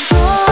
что 0.00 0.49